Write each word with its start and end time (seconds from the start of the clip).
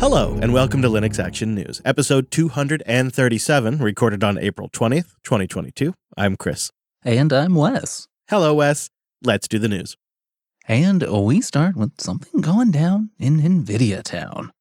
Hello, 0.00 0.38
and 0.40 0.54
welcome 0.54 0.80
to 0.80 0.88
Linux 0.88 1.22
Action 1.22 1.54
News, 1.54 1.82
episode 1.84 2.30
237, 2.30 3.76
recorded 3.76 4.24
on 4.24 4.38
April 4.38 4.70
20th, 4.70 5.12
2022. 5.24 5.92
I'm 6.16 6.36
Chris. 6.36 6.70
And 7.04 7.30
I'm 7.34 7.54
Wes. 7.54 8.08
Hello, 8.30 8.54
Wes. 8.54 8.88
Let's 9.22 9.46
do 9.46 9.58
the 9.58 9.68
news. 9.68 9.98
And 10.66 11.02
we 11.02 11.42
start 11.42 11.76
with 11.76 12.00
something 12.00 12.40
going 12.40 12.70
down 12.70 13.10
in 13.18 13.42
NVIDIA 13.42 14.02
Town. 14.02 14.52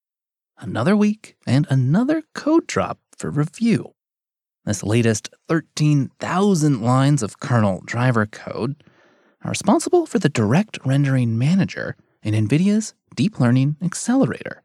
Another 0.57 0.97
week 0.97 1.37
and 1.47 1.65
another 1.69 2.23
code 2.35 2.67
drop 2.67 2.99
for 3.17 3.31
review. 3.31 3.93
This 4.65 4.83
latest 4.83 5.29
13,000 5.47 6.81
lines 6.81 7.23
of 7.23 7.39
kernel 7.39 7.81
driver 7.85 8.25
code 8.25 8.83
are 9.45 9.51
responsible 9.51 10.05
for 10.05 10.19
the 10.19 10.27
direct 10.27 10.79
rendering 10.85 11.37
manager 11.37 11.95
in 12.21 12.33
NVIDIA's 12.33 12.93
Deep 13.15 13.39
Learning 13.39 13.77
Accelerator. 13.81 14.63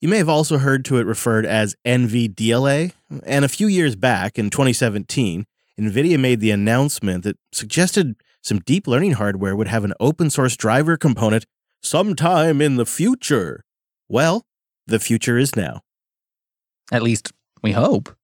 You 0.00 0.08
may 0.08 0.16
have 0.16 0.30
also 0.30 0.56
heard 0.56 0.86
to 0.86 0.96
it 0.96 1.04
referred 1.04 1.44
as 1.44 1.76
NVDLA, 1.84 2.92
and 3.26 3.44
a 3.44 3.48
few 3.48 3.66
years 3.66 3.96
back 3.96 4.38
in 4.38 4.48
2017, 4.48 5.44
NVIDIA 5.78 6.18
made 6.18 6.40
the 6.40 6.50
announcement 6.50 7.22
that 7.24 7.36
suggested 7.52 8.16
some 8.42 8.60
deep 8.60 8.86
learning 8.86 9.12
hardware 9.12 9.54
would 9.54 9.68
have 9.68 9.84
an 9.84 9.92
open 10.00 10.30
source 10.30 10.56
driver 10.56 10.96
component 10.96 11.44
sometime 11.82 12.62
in 12.62 12.76
the 12.76 12.86
future. 12.86 13.62
Well, 14.08 14.46
the 14.86 14.98
future 14.98 15.36
is 15.36 15.54
now. 15.54 15.82
At 16.90 17.02
least, 17.02 17.32
we 17.62 17.72
hope. 17.72 18.16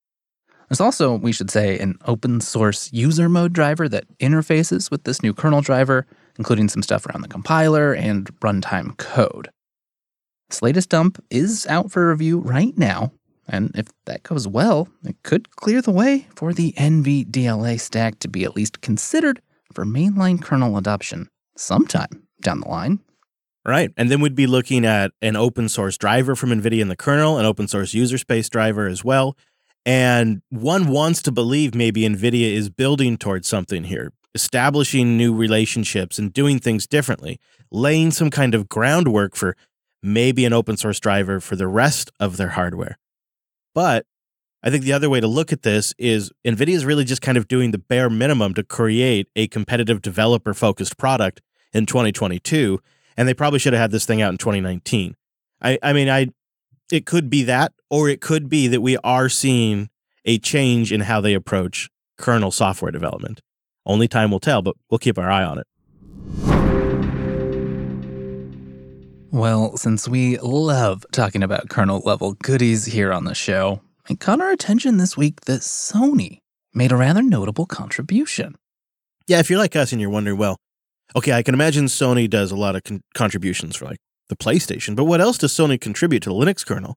There's 0.70 0.80
also, 0.80 1.14
we 1.14 1.32
should 1.32 1.50
say, 1.50 1.78
an 1.78 1.98
open 2.06 2.40
source 2.40 2.90
user 2.90 3.28
mode 3.28 3.52
driver 3.52 3.86
that 3.90 4.06
interfaces 4.18 4.90
with 4.90 5.04
this 5.04 5.22
new 5.22 5.34
kernel 5.34 5.60
driver, 5.60 6.06
including 6.38 6.70
some 6.70 6.82
stuff 6.82 7.04
around 7.04 7.20
the 7.20 7.28
compiler 7.28 7.92
and 7.92 8.34
runtime 8.40 8.96
code. 8.96 9.50
This 10.48 10.62
latest 10.62 10.91
dump 10.91 11.23
is 11.30 11.66
out 11.66 11.91
for 11.91 12.10
review 12.10 12.38
right 12.38 12.77
now, 12.78 13.12
and 13.48 13.72
if 13.75 13.86
that 14.05 14.22
goes 14.22 14.47
well, 14.47 14.89
it 15.05 15.16
could 15.22 15.55
clear 15.56 15.83
the 15.83 15.91
way 15.91 16.27
for 16.34 16.52
the 16.52 16.72
NVDLA 16.72 17.80
stack 17.80 18.19
to 18.20 18.28
be 18.28 18.44
at 18.44 18.55
least 18.55 18.80
considered 18.80 19.41
for 19.72 19.84
mainline 19.84 20.41
kernel 20.41 20.77
adoption 20.77 21.28
sometime 21.56 22.28
down 22.41 22.61
the 22.61 22.69
line. 22.69 23.00
Right. 23.64 23.91
And 23.97 24.08
then 24.08 24.20
we'd 24.20 24.36
be 24.36 24.47
looking 24.47 24.84
at 24.84 25.11
an 25.20 25.34
open 25.34 25.69
source 25.69 25.98
driver 25.98 26.36
from 26.36 26.50
NVIDIA 26.50 26.80
in 26.80 26.89
the 26.89 26.97
kernel, 26.97 27.39
an 27.39 27.44
open 27.44 27.67
source 27.67 27.94
user 27.94 28.17
space 28.17 28.48
driver 28.48 28.86
as 28.86 29.02
well. 29.02 29.36
And 29.84 30.42
one 30.50 30.89
wants 30.89 31.20
to 31.22 31.33
believe 31.33 31.74
maybe 31.74 32.02
NVIDIA 32.02 32.52
is 32.52 32.70
building 32.70 33.17
towards 33.17 33.48
something 33.48 33.84
here, 33.84 34.12
establishing 34.36 35.17
new 35.17 35.34
relationships 35.34 36.17
and 36.17 36.33
doing 36.33 36.61
things 36.61 36.86
differently, 36.86 37.41
laying 37.72 38.12
some 38.12 38.30
kind 38.30 38.55
of 38.55 38.69
groundwork 38.69 39.34
for 39.34 39.56
maybe 40.06 40.44
an 40.44 40.52
open 40.52 40.76
source 40.76 41.00
driver 41.00 41.40
for 41.40 41.56
the 41.56 41.66
rest 41.66 42.10
of 42.20 42.36
their 42.36 42.50
hardware. 42.50 42.98
But 43.74 44.06
I 44.62 44.70
think 44.70 44.84
the 44.84 44.92
other 44.92 45.10
way 45.10 45.20
to 45.20 45.26
look 45.26 45.52
at 45.52 45.62
this 45.62 45.94
is 45.98 46.32
NVIDIA 46.46 46.74
is 46.74 46.84
really 46.84 47.04
just 47.04 47.22
kind 47.22 47.36
of 47.36 47.48
doing 47.48 47.72
the 47.72 47.78
bare 47.78 48.08
minimum 48.08 48.54
to 48.54 48.62
create 48.62 49.28
a 49.36 49.48
competitive 49.48 50.00
developer 50.02 50.54
focused 50.54 50.96
product 50.96 51.42
in 51.72 51.86
2022. 51.86 52.80
And 53.16 53.28
they 53.28 53.34
probably 53.34 53.58
should 53.58 53.72
have 53.72 53.80
had 53.80 53.90
this 53.90 54.06
thing 54.06 54.22
out 54.22 54.30
in 54.30 54.38
2019. 54.38 55.16
I, 55.60 55.78
I 55.82 55.92
mean, 55.92 56.08
I 56.08 56.28
it 56.92 57.04
could 57.04 57.28
be 57.28 57.42
that, 57.44 57.72
or 57.90 58.08
it 58.08 58.20
could 58.20 58.48
be 58.48 58.68
that 58.68 58.80
we 58.80 58.96
are 58.98 59.28
seeing 59.28 59.88
a 60.24 60.38
change 60.38 60.92
in 60.92 61.02
how 61.02 61.20
they 61.20 61.34
approach 61.34 61.90
kernel 62.16 62.50
software 62.50 62.92
development. 62.92 63.40
Only 63.84 64.08
time 64.08 64.30
will 64.30 64.40
tell, 64.40 64.62
but 64.62 64.77
we'll 64.90 64.98
keep 64.98 65.18
our 65.18 65.30
eye 65.30 65.44
on 65.44 65.58
it. 65.58 65.66
Well, 69.37 69.77
since 69.77 70.09
we 70.09 70.39
love 70.39 71.05
talking 71.12 71.42
about 71.42 71.69
kernel 71.69 72.01
level 72.06 72.33
goodies 72.42 72.87
here 72.87 73.12
on 73.12 73.27
the 73.27 73.34
show, 73.34 73.83
it 74.09 74.19
caught 74.19 74.41
our 74.41 74.51
attention 74.51 74.97
this 74.97 75.15
week 75.15 75.42
that 75.42 75.61
Sony 75.61 76.39
made 76.73 76.91
a 76.91 76.97
rather 76.97 77.20
notable 77.20 77.67
contribution. 77.67 78.57
Yeah, 79.27 79.39
if 79.39 79.51
you're 79.51 79.58
like 79.58 79.77
us 79.77 79.92
and 79.92 80.01
you're 80.01 80.08
wondering, 80.08 80.39
well, 80.39 80.57
okay, 81.14 81.35
I 81.35 81.42
can 81.42 81.52
imagine 81.52 81.85
Sony 81.85 82.30
does 82.30 82.51
a 82.51 82.57
lot 82.57 82.77
of 82.77 82.85
con- 82.85 83.02
contributions 83.13 83.77
for 83.77 83.85
like 83.85 83.98
the 84.30 84.36
PlayStation, 84.36 84.96
but 84.96 85.05
what 85.05 85.20
else 85.20 85.36
does 85.36 85.52
Sony 85.52 85.79
contribute 85.79 86.23
to 86.23 86.30
the 86.30 86.35
Linux 86.35 86.64
kernel? 86.64 86.96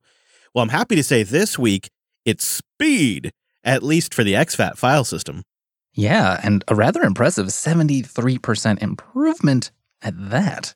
Well, 0.55 0.63
I'm 0.63 0.69
happy 0.69 0.95
to 0.95 1.03
say 1.03 1.23
this 1.23 1.59
week 1.59 1.89
it's 2.23 2.45
speed, 2.45 3.31
at 3.65 3.83
least 3.83 4.13
for 4.13 4.23
the 4.23 4.35
exFAT 4.35 4.77
file 4.77 5.03
system. 5.03 5.43
Yeah, 5.91 6.39
and 6.41 6.63
a 6.69 6.75
rather 6.75 7.01
impressive 7.01 7.47
73% 7.47 8.81
improvement 8.81 9.71
at 10.01 10.13
that. 10.29 10.73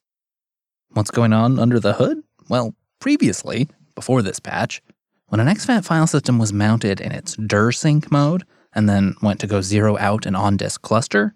What's 0.93 1.09
going 1.09 1.33
on 1.33 1.57
under 1.57 1.79
the 1.79 1.93
hood? 1.93 2.21
Well, 2.49 2.75
previously, 2.99 3.67
before 3.95 4.21
this 4.21 4.39
patch, 4.39 4.79
when 5.27 5.39
an 5.39 5.47
exFAT 5.47 5.83
file 5.83 6.05
system 6.05 6.37
was 6.37 6.53
mounted 6.53 7.01
in 7.01 7.11
its 7.11 7.35
DIR-sync 7.35 8.11
mode 8.11 8.43
and 8.73 8.87
then 8.87 9.15
went 9.19 9.39
to 9.39 9.47
go 9.47 9.61
zero 9.61 9.97
out 9.97 10.27
an 10.27 10.35
on-disk 10.35 10.83
cluster, 10.83 11.33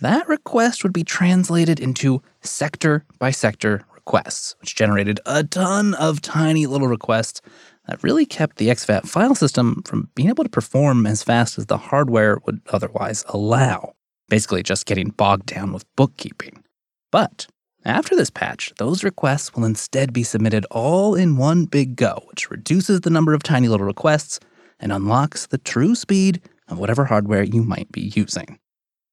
that 0.00 0.26
request 0.26 0.82
would 0.82 0.92
be 0.92 1.04
translated 1.04 1.78
into 1.78 2.20
sector 2.40 3.04
by 3.20 3.30
sector 3.30 3.84
requests, 3.94 4.56
which 4.60 4.74
generated 4.74 5.20
a 5.24 5.44
ton 5.44 5.94
of 5.94 6.20
tiny 6.20 6.66
little 6.66 6.88
requests 6.88 7.40
that 7.86 8.02
really 8.02 8.26
kept 8.26 8.56
the 8.56 8.68
exFAT 8.68 9.06
file 9.06 9.36
system 9.36 9.84
from 9.84 10.10
being 10.16 10.30
able 10.30 10.42
to 10.42 10.50
perform 10.50 11.06
as 11.06 11.22
fast 11.22 11.58
as 11.58 11.66
the 11.66 11.76
hardware 11.76 12.38
would 12.44 12.60
otherwise 12.72 13.24
allow, 13.28 13.92
basically 14.28 14.64
just 14.64 14.84
getting 14.84 15.10
bogged 15.10 15.46
down 15.46 15.72
with 15.72 15.84
bookkeeping. 15.94 16.64
But 17.12 17.46
after 17.84 18.14
this 18.14 18.30
patch, 18.30 18.72
those 18.78 19.04
requests 19.04 19.54
will 19.54 19.64
instead 19.64 20.12
be 20.12 20.22
submitted 20.22 20.66
all 20.70 21.14
in 21.14 21.36
one 21.36 21.64
big 21.64 21.96
go, 21.96 22.22
which 22.28 22.50
reduces 22.50 23.00
the 23.00 23.10
number 23.10 23.32
of 23.32 23.42
tiny 23.42 23.68
little 23.68 23.86
requests 23.86 24.38
and 24.78 24.92
unlocks 24.92 25.46
the 25.46 25.58
true 25.58 25.94
speed 25.94 26.42
of 26.68 26.78
whatever 26.78 27.06
hardware 27.06 27.42
you 27.42 27.62
might 27.62 27.90
be 27.90 28.12
using. 28.14 28.58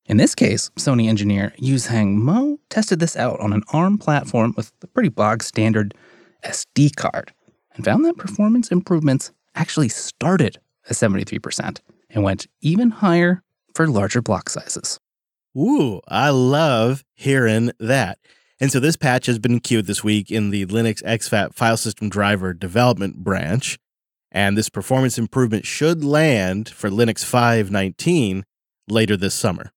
In 0.05 0.17
this 0.17 0.35
case, 0.35 0.69
Sony 0.77 1.07
engineer 1.07 1.53
Yuezhang 1.59 2.15
Mo 2.15 2.59
tested 2.69 2.99
this 2.99 3.17
out 3.17 3.39
on 3.39 3.51
an 3.51 3.63
ARM 3.73 3.97
platform 3.97 4.53
with 4.55 4.71
a 4.81 4.87
pretty 4.87 5.09
bog 5.09 5.43
standard 5.43 5.93
SD 6.43 6.95
card 6.95 7.33
and 7.75 7.83
found 7.83 8.05
that 8.05 8.17
performance 8.17 8.71
improvements 8.71 9.31
actually 9.55 9.89
started 9.89 10.59
at 10.89 10.95
73% 10.95 11.79
and 12.09 12.23
went 12.23 12.47
even 12.61 12.89
higher 12.89 13.43
for 13.73 13.87
larger 13.87 14.21
block 14.21 14.49
sizes. 14.49 14.99
Ooh, 15.57 16.01
I 16.07 16.29
love 16.29 17.03
hearing 17.15 17.71
that. 17.79 18.19
And 18.59 18.71
so 18.71 18.79
this 18.79 18.95
patch 18.95 19.27
has 19.27 19.37
been 19.37 19.59
queued 19.59 19.85
this 19.85 20.03
week 20.03 20.31
in 20.31 20.49
the 20.49 20.65
Linux 20.65 21.03
exFAT 21.03 21.53
file 21.53 21.77
system 21.77 22.09
driver 22.09 22.53
development 22.53 23.23
branch. 23.23 23.77
And 24.31 24.57
this 24.57 24.69
performance 24.69 25.17
improvement 25.17 25.65
should 25.65 26.03
land 26.03 26.69
for 26.69 26.89
Linux 26.89 27.23
5.19 27.23 28.43
later 28.89 29.15
this 29.15 29.35
summer. 29.35 29.71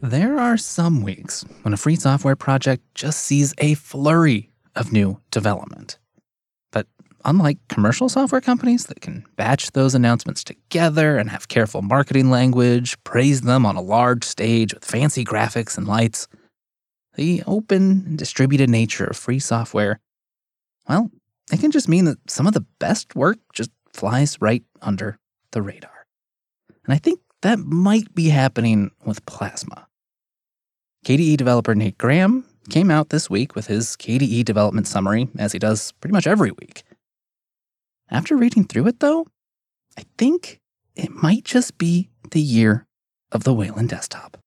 There 0.00 0.38
are 0.38 0.56
some 0.56 1.02
weeks 1.02 1.44
when 1.62 1.74
a 1.74 1.76
free 1.76 1.96
software 1.96 2.36
project 2.36 2.82
just 2.94 3.20
sees 3.20 3.54
a 3.58 3.74
flurry 3.74 4.52
of 4.74 4.92
new 4.92 5.20
development. 5.30 5.98
Unlike 7.24 7.58
commercial 7.68 8.08
software 8.08 8.40
companies 8.40 8.86
that 8.86 9.00
can 9.00 9.24
batch 9.36 9.72
those 9.72 9.94
announcements 9.94 10.44
together 10.44 11.18
and 11.18 11.30
have 11.30 11.48
careful 11.48 11.82
marketing 11.82 12.30
language, 12.30 12.96
praise 13.04 13.40
them 13.40 13.66
on 13.66 13.76
a 13.76 13.82
large 13.82 14.24
stage 14.24 14.72
with 14.72 14.84
fancy 14.84 15.24
graphics 15.24 15.76
and 15.76 15.86
lights, 15.86 16.28
the 17.16 17.42
open 17.46 18.04
and 18.06 18.18
distributed 18.18 18.70
nature 18.70 19.04
of 19.04 19.16
free 19.16 19.40
software, 19.40 19.98
well, 20.88 21.10
it 21.52 21.60
can 21.60 21.70
just 21.70 21.88
mean 21.88 22.04
that 22.06 22.30
some 22.30 22.46
of 22.46 22.54
the 22.54 22.64
best 22.78 23.14
work 23.14 23.38
just 23.52 23.70
flies 23.92 24.40
right 24.40 24.62
under 24.80 25.18
the 25.52 25.60
radar. 25.60 26.06
And 26.84 26.94
I 26.94 26.98
think 26.98 27.20
that 27.42 27.58
might 27.58 28.14
be 28.14 28.28
happening 28.28 28.90
with 29.04 29.24
Plasma. 29.26 29.86
KDE 31.04 31.36
developer 31.36 31.74
Nate 31.74 31.98
Graham 31.98 32.44
came 32.70 32.90
out 32.90 33.10
this 33.10 33.30
week 33.30 33.54
with 33.54 33.66
his 33.66 33.96
KDE 33.96 34.44
development 34.44 34.86
summary, 34.86 35.28
as 35.38 35.52
he 35.52 35.58
does 35.58 35.92
pretty 36.00 36.12
much 36.12 36.26
every 36.26 36.50
week. 36.52 36.82
After 38.10 38.36
reading 38.36 38.64
through 38.64 38.86
it, 38.88 39.00
though, 39.00 39.26
I 39.98 40.04
think 40.16 40.60
it 40.96 41.10
might 41.10 41.44
just 41.44 41.78
be 41.78 42.10
the 42.30 42.40
year 42.40 42.86
of 43.30 43.44
the 43.44 43.54
Wayland 43.54 43.90
desktop. 43.90 44.38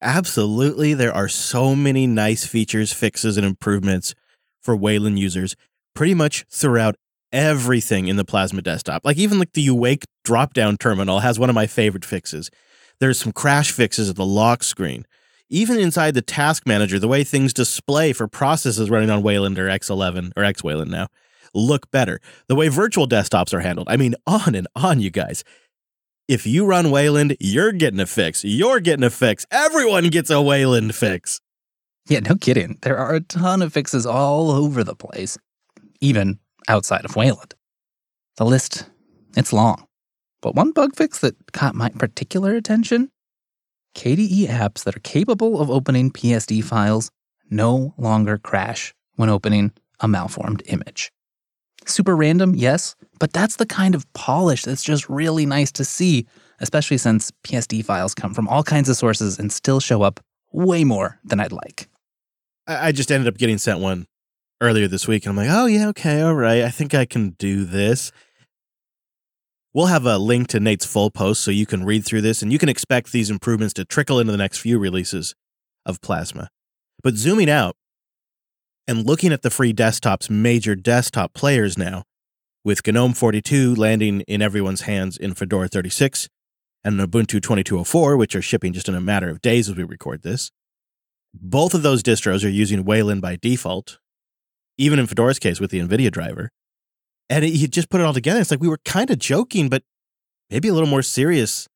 Absolutely. 0.00 0.94
There 0.94 1.14
are 1.14 1.28
so 1.28 1.76
many 1.76 2.06
nice 2.06 2.44
features, 2.44 2.92
fixes, 2.92 3.36
and 3.36 3.46
improvements 3.46 4.14
for 4.60 4.74
Wayland 4.74 5.18
users 5.18 5.54
pretty 5.94 6.14
much 6.14 6.44
throughout 6.50 6.96
everything 7.32 8.08
in 8.08 8.16
the 8.16 8.24
Plasma 8.24 8.62
desktop. 8.62 9.02
Like 9.04 9.16
even 9.16 9.38
like 9.38 9.52
the 9.52 9.66
Yakuake 9.66 10.04
drop-down 10.24 10.76
terminal 10.76 11.20
has 11.20 11.38
one 11.38 11.48
of 11.48 11.54
my 11.54 11.66
favorite 11.66 12.04
fixes. 12.04 12.50
There's 12.98 13.18
some 13.20 13.32
crash 13.32 13.70
fixes 13.70 14.10
at 14.10 14.16
the 14.16 14.26
lock 14.26 14.62
screen. 14.64 15.06
Even 15.48 15.78
inside 15.78 16.14
the 16.14 16.22
task 16.22 16.66
manager, 16.66 16.98
the 16.98 17.08
way 17.08 17.24
things 17.24 17.52
display 17.52 18.12
for 18.12 18.26
processes 18.26 18.90
running 18.90 19.10
on 19.10 19.22
Wayland 19.22 19.58
or 19.58 19.68
X11 19.68 20.32
or 20.36 20.44
X 20.44 20.64
Wayland 20.64 20.90
now 20.90 21.08
look 21.54 21.90
better. 21.90 22.20
The 22.48 22.54
way 22.54 22.68
virtual 22.68 23.08
desktops 23.08 23.52
are 23.52 23.60
handled. 23.60 23.88
I 23.90 23.96
mean, 23.96 24.14
on 24.26 24.54
and 24.54 24.68
on, 24.76 25.00
you 25.00 25.10
guys. 25.10 25.44
If 26.28 26.46
you 26.46 26.64
run 26.64 26.90
Wayland, 26.90 27.36
you're 27.40 27.72
getting 27.72 28.00
a 28.00 28.06
fix. 28.06 28.44
You're 28.44 28.80
getting 28.80 29.04
a 29.04 29.10
fix. 29.10 29.44
Everyone 29.50 30.08
gets 30.08 30.30
a 30.30 30.40
Wayland 30.40 30.94
fix. 30.94 31.40
Yeah, 32.08 32.20
no 32.20 32.36
kidding. 32.36 32.78
There 32.82 32.96
are 32.96 33.14
a 33.14 33.20
ton 33.20 33.62
of 33.62 33.72
fixes 33.72 34.06
all 34.06 34.50
over 34.50 34.82
the 34.82 34.94
place, 34.94 35.36
even 36.00 36.38
outside 36.68 37.04
of 37.04 37.16
Wayland. 37.16 37.54
The 38.36 38.44
list, 38.44 38.86
it's 39.36 39.52
long. 39.52 39.86
But 40.40 40.54
one 40.54 40.72
bug 40.72 40.96
fix 40.96 41.18
that 41.20 41.52
caught 41.52 41.74
my 41.74 41.90
particular 41.90 42.54
attention 42.54 43.10
KDE 43.94 44.48
apps 44.48 44.84
that 44.84 44.96
are 44.96 45.00
capable 45.00 45.60
of 45.60 45.70
opening 45.70 46.10
PSD 46.10 46.64
files 46.64 47.10
no 47.50 47.94
longer 47.98 48.38
crash 48.38 48.94
when 49.16 49.28
opening 49.28 49.72
a 50.00 50.08
malformed 50.08 50.62
image. 50.66 51.12
Super 51.86 52.16
random, 52.16 52.54
yes, 52.54 52.94
but 53.18 53.32
that's 53.32 53.56
the 53.56 53.66
kind 53.66 53.94
of 53.94 54.10
polish 54.12 54.62
that's 54.62 54.82
just 54.82 55.08
really 55.08 55.46
nice 55.46 55.72
to 55.72 55.84
see, 55.84 56.26
especially 56.60 56.98
since 56.98 57.32
PSD 57.44 57.84
files 57.84 58.14
come 58.14 58.34
from 58.34 58.48
all 58.48 58.62
kinds 58.62 58.88
of 58.88 58.96
sources 58.96 59.38
and 59.38 59.52
still 59.52 59.80
show 59.80 60.02
up 60.02 60.20
way 60.52 60.84
more 60.84 61.18
than 61.24 61.40
I'd 61.40 61.52
like. 61.52 61.88
I 62.66 62.92
just 62.92 63.10
ended 63.10 63.26
up 63.26 63.38
getting 63.38 63.58
sent 63.58 63.80
one 63.80 64.06
earlier 64.60 64.86
this 64.86 65.08
week, 65.08 65.24
and 65.24 65.30
I'm 65.30 65.36
like, 65.36 65.54
oh 65.54 65.66
yeah, 65.66 65.88
okay, 65.88 66.20
all 66.22 66.34
right, 66.34 66.62
I 66.62 66.70
think 66.70 66.94
I 66.94 67.04
can 67.04 67.30
do 67.30 67.64
this. 67.64 68.12
We'll 69.74 69.86
have 69.86 70.06
a 70.06 70.18
link 70.18 70.48
to 70.48 70.60
Nate's 70.60 70.84
full 70.84 71.10
post 71.10 71.42
so 71.42 71.50
you 71.50 71.66
can 71.66 71.84
read 71.84 72.04
through 72.04 72.20
this, 72.20 72.42
and 72.42 72.52
you 72.52 72.58
can 72.58 72.68
expect 72.68 73.10
these 73.10 73.30
improvements 73.30 73.74
to 73.74 73.84
trickle 73.84 74.20
into 74.20 74.30
the 74.30 74.38
next 74.38 74.58
few 74.58 74.78
releases 74.78 75.34
of 75.84 76.00
Plasma. 76.00 76.48
But 77.02 77.14
zooming 77.14 77.50
out 77.50 77.74
and 78.86 79.06
looking 79.06 79.32
at 79.32 79.42
the 79.42 79.50
free 79.50 79.72
desktop's 79.72 80.28
major 80.28 80.74
desktop 80.74 81.34
players 81.34 81.78
now, 81.78 82.04
with 82.64 82.86
GNOME 82.86 83.14
42 83.14 83.74
landing 83.74 84.20
in 84.22 84.42
everyone's 84.42 84.82
hands 84.82 85.16
in 85.16 85.34
Fedora 85.34 85.68
36 85.68 86.28
and 86.84 86.98
Ubuntu 86.98 87.40
2204, 87.40 88.16
which 88.16 88.34
are 88.34 88.42
shipping 88.42 88.72
just 88.72 88.88
in 88.88 88.94
a 88.94 89.00
matter 89.00 89.28
of 89.28 89.40
days 89.40 89.68
as 89.68 89.76
we 89.76 89.84
record 89.84 90.22
this. 90.22 90.50
Both 91.34 91.74
of 91.74 91.82
those 91.82 92.02
distros 92.02 92.44
are 92.44 92.50
using 92.50 92.84
Wayland 92.84 93.22
by 93.22 93.36
default, 93.36 93.98
even 94.76 94.98
in 94.98 95.06
Fedora's 95.06 95.38
case 95.38 95.60
with 95.60 95.70
the 95.70 95.80
NVIDIA 95.80 96.10
driver. 96.10 96.50
And 97.30 97.44
it, 97.44 97.52
you 97.52 97.68
just 97.68 97.88
put 97.88 98.00
it 98.00 98.04
all 98.04 98.12
together. 98.12 98.40
It's 98.40 98.50
like 98.50 98.60
we 98.60 98.68
were 98.68 98.80
kind 98.84 99.10
of 99.10 99.18
joking, 99.18 99.68
but 99.68 99.82
maybe 100.50 100.68
a 100.68 100.74
little 100.74 100.88
more 100.88 101.02
serious 101.02 101.68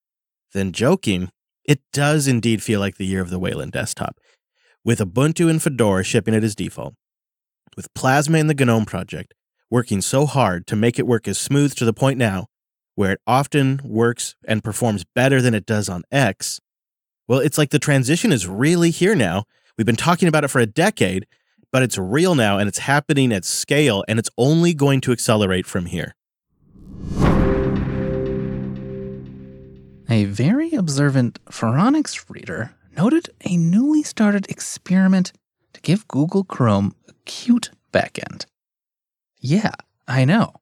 than 0.52 0.72
joking. 0.72 1.30
It 1.64 1.80
does 1.92 2.28
indeed 2.28 2.62
feel 2.62 2.80
like 2.80 2.96
the 2.96 3.06
year 3.06 3.22
of 3.22 3.30
the 3.30 3.38
Wayland 3.38 3.72
desktop. 3.72 4.18
With 4.86 5.00
Ubuntu 5.00 5.50
and 5.50 5.60
Fedora 5.60 6.04
shipping 6.04 6.32
it 6.32 6.44
as 6.44 6.54
default, 6.54 6.94
with 7.76 7.92
Plasma 7.92 8.38
and 8.38 8.48
the 8.48 8.54
GNOME 8.54 8.84
project 8.84 9.34
working 9.68 10.00
so 10.00 10.26
hard 10.26 10.64
to 10.68 10.76
make 10.76 10.96
it 10.96 11.08
work 11.08 11.26
as 11.26 11.40
smooth 11.40 11.74
to 11.74 11.84
the 11.84 11.92
point 11.92 12.18
now 12.18 12.46
where 12.94 13.10
it 13.10 13.20
often 13.26 13.80
works 13.82 14.36
and 14.46 14.62
performs 14.62 15.04
better 15.12 15.42
than 15.42 15.54
it 15.54 15.66
does 15.66 15.88
on 15.88 16.04
X, 16.12 16.60
well, 17.26 17.40
it's 17.40 17.58
like 17.58 17.70
the 17.70 17.80
transition 17.80 18.30
is 18.30 18.46
really 18.46 18.92
here 18.92 19.16
now. 19.16 19.42
We've 19.76 19.84
been 19.84 19.96
talking 19.96 20.28
about 20.28 20.44
it 20.44 20.52
for 20.52 20.60
a 20.60 20.66
decade, 20.66 21.26
but 21.72 21.82
it's 21.82 21.98
real 21.98 22.36
now 22.36 22.58
and 22.58 22.68
it's 22.68 22.78
happening 22.78 23.32
at 23.32 23.44
scale 23.44 24.04
and 24.06 24.20
it's 24.20 24.30
only 24.38 24.72
going 24.72 25.00
to 25.00 25.10
accelerate 25.10 25.66
from 25.66 25.86
here. 25.86 26.14
A 30.08 30.26
very 30.26 30.74
observant 30.74 31.44
Phoronix 31.46 32.24
reader 32.30 32.75
noted 32.96 33.30
a 33.44 33.56
newly 33.56 34.02
started 34.02 34.50
experiment 34.50 35.32
to 35.74 35.80
give 35.80 36.08
Google 36.08 36.44
Chrome 36.44 36.94
a 37.08 37.12
Qt 37.26 37.70
backend. 37.92 38.46
Yeah, 39.38 39.72
I 40.08 40.24
know. 40.24 40.54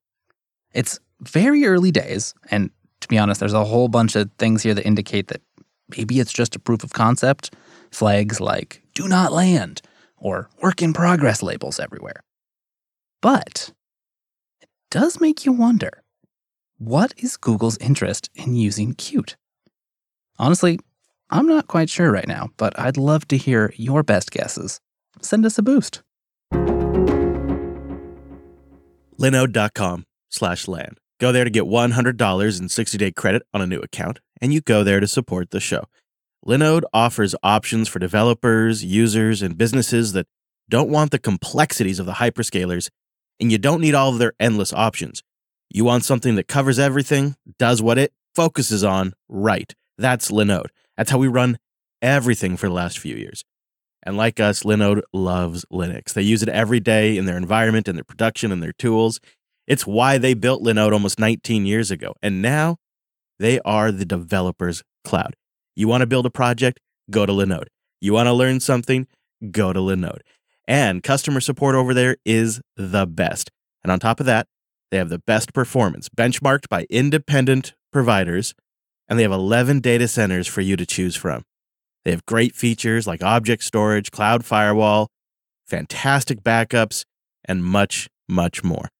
It's 0.72 0.98
very 1.20 1.64
early 1.64 1.90
days, 1.90 2.34
and 2.50 2.70
to 3.00 3.08
be 3.08 3.18
honest, 3.18 3.40
there's 3.40 3.52
a 3.52 3.64
whole 3.64 3.88
bunch 3.88 4.16
of 4.16 4.30
things 4.38 4.62
here 4.62 4.74
that 4.74 4.86
indicate 4.86 5.28
that 5.28 5.42
maybe 5.96 6.20
it's 6.20 6.32
just 6.32 6.56
a 6.56 6.58
proof 6.58 6.82
of 6.82 6.92
concept. 6.92 7.54
Flags 7.90 8.40
like 8.40 8.82
do 8.94 9.06
not 9.06 9.32
land 9.32 9.82
or 10.16 10.48
work 10.60 10.82
in 10.82 10.92
progress 10.92 11.42
labels 11.42 11.78
everywhere. 11.78 12.22
But 13.22 13.72
it 14.60 14.68
does 14.90 15.20
make 15.20 15.44
you 15.44 15.52
wonder 15.52 16.02
what 16.78 17.14
is 17.16 17.36
Google's 17.36 17.78
interest 17.78 18.30
in 18.34 18.54
using 18.54 18.94
Qt? 18.94 19.36
Honestly, 20.38 20.80
I'm 21.30 21.46
not 21.46 21.66
quite 21.68 21.90
sure 21.90 22.10
right 22.10 22.28
now, 22.28 22.50
but 22.56 22.78
I'd 22.78 22.96
love 22.96 23.26
to 23.28 23.36
hear 23.36 23.72
your 23.76 24.02
best 24.02 24.30
guesses. 24.30 24.80
Send 25.20 25.46
us 25.46 25.58
a 25.58 25.62
boost. 25.62 26.02
linode.com 29.18 30.04
slash 30.28 30.68
land. 30.68 30.98
Go 31.20 31.32
there 31.32 31.44
to 31.44 31.50
get 31.50 31.64
$100 31.64 32.60
in 32.60 32.66
60-day 32.66 33.12
credit 33.12 33.42
on 33.54 33.62
a 33.62 33.66
new 33.66 33.78
account, 33.78 34.18
and 34.40 34.52
you 34.52 34.60
go 34.60 34.82
there 34.82 35.00
to 35.00 35.06
support 35.06 35.50
the 35.50 35.60
show. 35.60 35.84
Linode 36.46 36.82
offers 36.92 37.34
options 37.42 37.88
for 37.88 37.98
developers, 37.98 38.84
users, 38.84 39.40
and 39.40 39.56
businesses 39.56 40.12
that 40.12 40.26
don't 40.68 40.90
want 40.90 41.10
the 41.10 41.18
complexities 41.18 41.98
of 41.98 42.06
the 42.06 42.14
hyperscalers, 42.14 42.90
and 43.40 43.50
you 43.50 43.58
don't 43.58 43.80
need 43.80 43.94
all 43.94 44.10
of 44.10 44.18
their 44.18 44.32
endless 44.38 44.72
options. 44.72 45.22
You 45.70 45.84
want 45.84 46.04
something 46.04 46.34
that 46.34 46.48
covers 46.48 46.78
everything, 46.78 47.36
does 47.58 47.80
what 47.80 47.98
it 47.98 48.12
focuses 48.34 48.84
on 48.84 49.14
right. 49.28 49.72
That's 49.96 50.30
Linode. 50.30 50.68
That's 50.96 51.10
how 51.10 51.18
we 51.18 51.28
run 51.28 51.58
everything 52.02 52.56
for 52.56 52.68
the 52.68 52.74
last 52.74 52.98
few 52.98 53.16
years. 53.16 53.44
And 54.02 54.16
like 54.16 54.38
us, 54.38 54.62
Linode 54.62 55.02
loves 55.12 55.64
Linux. 55.72 56.12
They 56.12 56.22
use 56.22 56.42
it 56.42 56.48
every 56.48 56.80
day 56.80 57.16
in 57.16 57.24
their 57.24 57.38
environment, 57.38 57.88
in 57.88 57.96
their 57.96 58.04
production, 58.04 58.52
and 58.52 58.62
their 58.62 58.72
tools. 58.72 59.18
It's 59.66 59.86
why 59.86 60.18
they 60.18 60.34
built 60.34 60.62
Linode 60.62 60.92
almost 60.92 61.18
19 61.18 61.64
years 61.64 61.90
ago. 61.90 62.14
And 62.22 62.42
now 62.42 62.76
they 63.38 63.60
are 63.60 63.90
the 63.90 64.04
developer's 64.04 64.82
cloud. 65.04 65.34
You 65.74 65.88
want 65.88 66.02
to 66.02 66.06
build 66.06 66.26
a 66.26 66.30
project? 66.30 66.80
Go 67.10 67.24
to 67.26 67.32
Linode. 67.32 67.68
You 68.00 68.12
want 68.12 68.26
to 68.26 68.32
learn 68.32 68.60
something? 68.60 69.06
Go 69.50 69.72
to 69.72 69.80
Linode. 69.80 70.20
And 70.68 71.02
customer 71.02 71.40
support 71.40 71.74
over 71.74 71.94
there 71.94 72.16
is 72.24 72.60
the 72.76 73.06
best. 73.06 73.50
And 73.82 73.90
on 73.90 73.98
top 73.98 74.20
of 74.20 74.26
that, 74.26 74.46
they 74.90 74.98
have 74.98 75.08
the 75.08 75.18
best 75.18 75.52
performance 75.52 76.08
benchmarked 76.08 76.68
by 76.68 76.86
independent 76.88 77.74
providers, 77.92 78.54
and 79.08 79.18
they 79.18 79.22
have 79.22 79.32
11 79.32 79.80
data 79.80 80.08
centers 80.08 80.46
for 80.46 80.60
you 80.60 80.76
to 80.76 80.86
choose 80.86 81.16
from. 81.16 81.44
They 82.04 82.10
have 82.10 82.26
great 82.26 82.54
features 82.54 83.06
like 83.06 83.22
object 83.22 83.64
storage, 83.64 84.10
cloud 84.10 84.44
firewall, 84.44 85.10
fantastic 85.66 86.42
backups, 86.42 87.04
and 87.44 87.64
much, 87.64 88.08
much 88.28 88.62
more. 88.62 88.90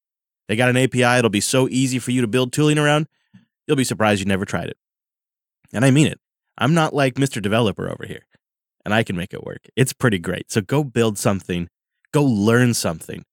They 0.48 0.56
got 0.56 0.70
an 0.70 0.76
API 0.76 1.00
that'll 1.00 1.30
be 1.30 1.40
so 1.40 1.68
easy 1.68 1.98
for 1.98 2.10
you 2.10 2.20
to 2.20 2.26
build 2.26 2.52
tooling 2.52 2.78
around, 2.78 3.06
you'll 3.66 3.76
be 3.76 3.84
surprised 3.84 4.20
you 4.20 4.26
never 4.26 4.44
tried 4.44 4.68
it. 4.68 4.76
And 5.72 5.84
I 5.84 5.90
mean 5.90 6.06
it. 6.06 6.20
I'm 6.56 6.74
not 6.74 6.94
like 6.94 7.14
Mr. 7.14 7.42
Developer 7.42 7.90
over 7.90 8.06
here, 8.06 8.26
and 8.84 8.94
I 8.94 9.02
can 9.02 9.16
make 9.16 9.34
it 9.34 9.44
work. 9.44 9.62
It's 9.74 9.92
pretty 9.92 10.18
great. 10.18 10.52
So 10.52 10.60
go 10.60 10.84
build 10.84 11.18
something, 11.18 11.69
go 12.12 12.22
learn 12.22 12.74
something, 12.74 13.24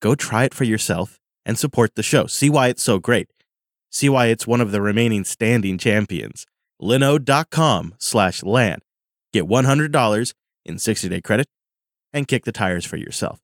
go 0.00 0.14
try 0.14 0.44
it 0.44 0.54
for 0.54 0.64
yourself, 0.64 1.20
and 1.46 1.58
support 1.58 1.94
the 1.94 2.02
show. 2.02 2.26
See 2.26 2.50
why 2.50 2.68
it's 2.68 2.82
so 2.82 2.98
great. 2.98 3.28
See 3.94 4.08
why 4.08 4.26
it's 4.26 4.44
one 4.44 4.60
of 4.60 4.72
the 4.72 4.82
remaining 4.82 5.22
standing 5.22 5.78
champions. 5.78 6.46
Linode.com 6.82 7.94
slash 7.98 8.42
LAN. 8.42 8.80
Get 9.32 9.44
$100 9.44 10.34
in 10.64 10.78
60 10.80 11.08
day 11.08 11.20
credit 11.20 11.46
and 12.12 12.26
kick 12.26 12.44
the 12.44 12.50
tires 12.50 12.84
for 12.84 12.96
yourself. 12.96 13.38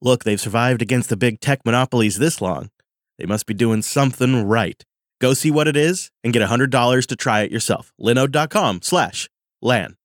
Look, 0.00 0.22
they've 0.22 0.40
survived 0.40 0.82
against 0.82 1.08
the 1.08 1.16
big 1.16 1.40
tech 1.40 1.66
monopolies 1.66 2.18
this 2.18 2.40
long. 2.40 2.70
They 3.18 3.26
must 3.26 3.46
be 3.46 3.54
doing 3.54 3.82
something 3.82 4.46
right. 4.46 4.84
Go 5.20 5.34
see 5.34 5.50
what 5.50 5.66
it 5.66 5.76
is 5.76 6.12
and 6.22 6.32
get 6.32 6.48
$100 6.48 7.06
to 7.06 7.16
try 7.16 7.40
it 7.40 7.50
yourself. 7.50 7.92
Linode.com 8.00 8.82
slash 8.82 9.28
LAN. 9.60 9.96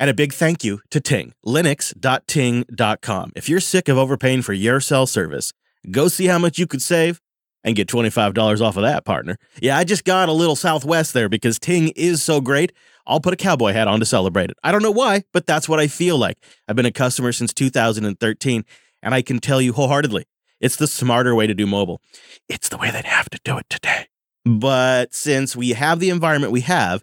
And 0.00 0.08
a 0.08 0.14
big 0.14 0.32
thank 0.32 0.64
you 0.64 0.80
to 0.90 1.00
Ting, 1.00 1.34
linux.ting.com. 1.46 3.32
If 3.36 3.48
you're 3.48 3.60
sick 3.60 3.88
of 3.88 3.98
overpaying 3.98 4.42
for 4.42 4.54
your 4.54 4.80
cell 4.80 5.06
service, 5.06 5.52
go 5.90 6.08
see 6.08 6.26
how 6.26 6.38
much 6.38 6.58
you 6.58 6.66
could 6.66 6.82
save 6.82 7.20
and 7.62 7.76
get 7.76 7.88
$25 7.88 8.60
off 8.60 8.76
of 8.76 8.82
that, 8.82 9.04
partner. 9.04 9.36
Yeah, 9.60 9.76
I 9.76 9.84
just 9.84 10.04
got 10.04 10.28
a 10.28 10.32
little 10.32 10.56
southwest 10.56 11.12
there 11.12 11.28
because 11.28 11.58
Ting 11.58 11.88
is 11.96 12.22
so 12.22 12.40
great. 12.40 12.72
I'll 13.06 13.20
put 13.20 13.32
a 13.32 13.36
cowboy 13.36 13.72
hat 13.72 13.88
on 13.88 14.00
to 14.00 14.06
celebrate 14.06 14.50
it. 14.50 14.56
I 14.62 14.72
don't 14.72 14.82
know 14.82 14.90
why, 14.90 15.24
but 15.32 15.46
that's 15.46 15.68
what 15.68 15.80
I 15.80 15.88
feel 15.88 16.16
like. 16.16 16.38
I've 16.68 16.76
been 16.76 16.86
a 16.86 16.92
customer 16.92 17.32
since 17.32 17.52
2013, 17.52 18.64
and 19.02 19.14
I 19.14 19.22
can 19.22 19.40
tell 19.40 19.60
you 19.60 19.72
wholeheartedly, 19.72 20.24
it's 20.60 20.76
the 20.76 20.86
smarter 20.86 21.34
way 21.34 21.46
to 21.46 21.54
do 21.54 21.66
mobile. 21.66 22.00
It's 22.48 22.68
the 22.68 22.76
way 22.76 22.90
they'd 22.90 23.04
have 23.04 23.30
to 23.30 23.40
do 23.44 23.58
it 23.58 23.66
today. 23.68 24.06
But 24.44 25.14
since 25.14 25.56
we 25.56 25.70
have 25.70 26.00
the 26.00 26.10
environment 26.10 26.52
we 26.52 26.62
have, 26.62 27.02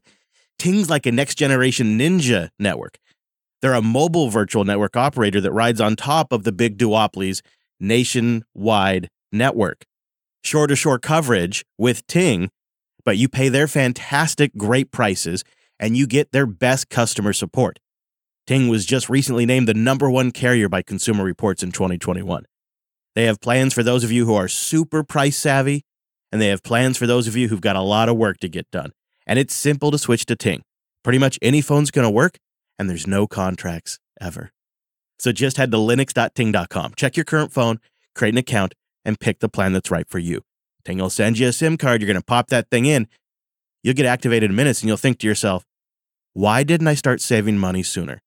Ting's 0.58 0.90
like 0.90 1.06
a 1.06 1.12
next 1.12 1.36
generation 1.36 2.00
ninja 2.00 2.50
network. 2.58 2.98
They're 3.62 3.74
a 3.74 3.82
mobile 3.82 4.30
virtual 4.30 4.64
network 4.64 4.96
operator 4.96 5.42
that 5.42 5.52
rides 5.52 5.82
on 5.82 5.96
top 5.96 6.32
of 6.32 6.44
the 6.44 6.52
big 6.52 6.78
duopolies 6.78 7.42
nationwide 7.80 9.10
network. 9.32 9.84
Shore 10.44 10.68
to 10.68 10.76
shore 10.76 11.00
coverage 11.00 11.66
with 11.78 12.06
Ting, 12.08 12.50
but 13.04 13.18
you 13.18 13.28
pay 13.28 13.50
their 13.50 13.68
fantastic, 13.68 14.56
great 14.58 14.92
prices 14.92 15.44
and 15.80 15.96
you 15.96 16.08
get 16.08 16.32
their 16.32 16.46
best 16.46 16.90
customer 16.90 17.34
support. 17.34 17.80
Ting 18.46 18.68
was 18.70 18.86
just 18.86 19.10
recently 19.10 19.46
named 19.46 19.68
the 19.68 19.74
number 19.74 20.10
one 20.10 20.32
carrier 20.32 20.70
by 20.70 20.82
Consumer 20.82 21.24
Reports 21.24 21.64
in 21.64 21.72
2021. 21.72 22.46
They 23.16 23.26
have 23.26 23.42
plans 23.42 23.74
for 23.74 23.84
those 23.84 24.04
of 24.04 24.12
you 24.12 24.26
who 24.26 24.36
are 24.36 24.48
super 24.48 25.04
price 25.04 25.38
savvy, 25.38 25.84
and 26.32 26.42
they 26.42 26.48
have 26.48 26.64
plans 26.64 26.98
for 26.98 27.08
those 27.08 27.28
of 27.28 27.36
you 27.36 27.50
who've 27.50 27.62
got 27.62 27.76
a 27.76 27.82
lot 27.82 28.10
of 28.10 28.16
work 28.16 28.38
to 28.40 28.50
get 28.50 28.70
done. 28.72 28.92
And 29.26 29.38
it's 29.38 29.54
simple 29.54 29.92
to 29.92 29.98
switch 29.98 30.26
to 30.28 30.36
Ting. 30.36 30.62
Pretty 31.04 31.20
much 31.20 31.38
any 31.42 31.62
phone's 31.62 31.92
going 31.92 32.06
to 32.06 32.12
work, 32.12 32.38
and 32.80 32.90
there's 32.90 33.08
no 33.08 33.28
contracts 33.28 34.00
ever. 34.22 34.52
So 35.20 35.32
just 35.32 35.58
head 35.58 35.72
to 35.72 35.78
linux.ting.com, 35.78 36.94
check 36.96 37.18
your 37.18 37.26
current 37.26 37.52
phone, 37.52 37.80
create 38.14 38.34
an 38.34 38.38
account, 38.38 38.76
and 39.04 39.20
pick 39.20 39.40
the 39.40 39.50
plan 39.50 39.74
that's 39.74 39.90
right 39.90 40.08
for 40.08 40.20
you. 40.20 40.42
Ting 40.86 41.00
will 41.00 41.10
send 41.10 41.40
you 41.40 41.48
a 41.48 41.54
SIM 41.54 41.78
card. 41.78 42.02
You're 42.02 42.08
going 42.08 42.20
to 42.20 42.26
pop 42.26 42.48
that 42.48 42.70
thing 42.70 42.86
in. 42.86 43.08
You'll 43.84 43.94
get 43.94 44.06
activated 44.06 44.52
in 44.52 44.56
minutes, 44.56 44.82
and 44.82 44.88
you'll 44.88 44.98
think 44.98 45.20
to 45.20 45.28
yourself, 45.28 45.64
why 46.34 46.64
didn't 46.64 46.88
I 46.88 46.94
start 46.94 47.22
saving 47.22 47.58
money 47.58 47.84
sooner? 47.84 48.22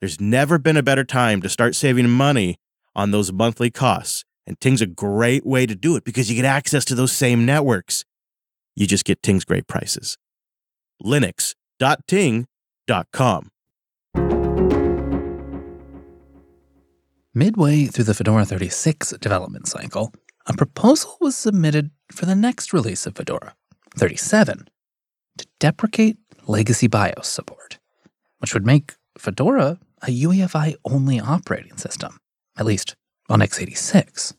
There's 0.00 0.20
never 0.20 0.58
been 0.58 0.76
a 0.76 0.82
better 0.82 1.04
time 1.04 1.40
to 1.42 1.48
start 1.48 1.74
saving 1.74 2.10
money 2.10 2.56
on 2.94 3.10
those 3.10 3.32
monthly 3.32 3.70
costs. 3.70 4.24
And 4.46 4.60
Ting's 4.60 4.80
a 4.80 4.86
great 4.86 5.44
way 5.44 5.66
to 5.66 5.74
do 5.74 5.96
it 5.96 6.04
because 6.04 6.30
you 6.30 6.36
get 6.36 6.44
access 6.44 6.84
to 6.86 6.94
those 6.94 7.12
same 7.12 7.44
networks. 7.44 8.04
You 8.74 8.86
just 8.86 9.04
get 9.04 9.22
Ting's 9.22 9.44
great 9.44 9.66
prices. 9.66 10.16
Linux.ting.com. 11.04 13.48
Midway 17.34 17.84
through 17.84 18.04
the 18.04 18.14
Fedora 18.14 18.46
36 18.46 19.10
development 19.18 19.68
cycle, 19.68 20.14
a 20.46 20.54
proposal 20.54 21.18
was 21.20 21.36
submitted 21.36 21.90
for 22.10 22.24
the 22.24 22.34
next 22.34 22.72
release 22.72 23.06
of 23.06 23.16
Fedora, 23.16 23.54
37, 23.94 24.66
to 25.36 25.46
deprecate 25.60 26.16
legacy 26.46 26.86
BIOS 26.86 27.28
support, 27.28 27.78
which 28.38 28.54
would 28.54 28.64
make 28.64 28.94
Fedora 29.18 29.78
a 30.02 30.06
UEFI 30.06 30.76
only 30.86 31.20
operating 31.20 31.76
system, 31.76 32.16
at 32.56 32.64
least 32.64 32.96
on 33.28 33.40
x86. 33.40 34.32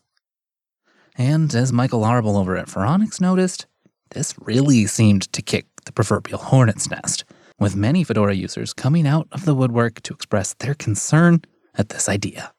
And 1.16 1.54
as 1.54 1.72
Michael 1.72 2.00
Larabel 2.00 2.36
over 2.36 2.56
at 2.56 2.66
Phoronix 2.66 3.20
noticed, 3.20 3.66
this 4.10 4.34
really 4.40 4.86
seemed 4.86 5.32
to 5.32 5.42
kick 5.42 5.66
the 5.84 5.92
proverbial 5.92 6.38
hornet's 6.38 6.90
nest, 6.90 7.22
with 7.56 7.76
many 7.76 8.02
Fedora 8.02 8.34
users 8.34 8.72
coming 8.72 9.06
out 9.06 9.28
of 9.30 9.44
the 9.44 9.54
woodwork 9.54 10.00
to 10.02 10.12
express 10.12 10.54
their 10.54 10.74
concern 10.74 11.42
at 11.76 11.90
this 11.90 12.08
idea. 12.08 12.52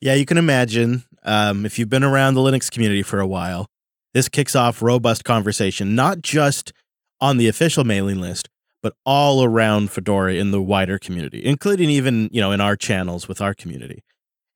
Yeah, 0.00 0.14
you 0.14 0.26
can 0.26 0.38
imagine 0.38 1.04
um, 1.22 1.64
if 1.64 1.78
you've 1.78 1.88
been 1.88 2.04
around 2.04 2.34
the 2.34 2.40
Linux 2.40 2.70
community 2.70 3.02
for 3.02 3.20
a 3.20 3.26
while, 3.26 3.66
this 4.12 4.28
kicks 4.28 4.54
off 4.54 4.82
robust 4.82 5.24
conversation, 5.24 5.94
not 5.94 6.22
just 6.22 6.72
on 7.20 7.38
the 7.38 7.48
official 7.48 7.84
mailing 7.84 8.20
list, 8.20 8.48
but 8.82 8.94
all 9.04 9.42
around 9.42 9.90
Fedora 9.90 10.34
in 10.34 10.50
the 10.50 10.62
wider 10.62 10.98
community, 10.98 11.44
including 11.44 11.90
even, 11.90 12.28
you 12.30 12.40
know, 12.40 12.52
in 12.52 12.60
our 12.60 12.76
channels 12.76 13.26
with 13.26 13.40
our 13.40 13.54
community. 13.54 14.04